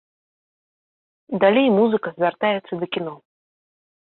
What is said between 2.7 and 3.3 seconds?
да кіно.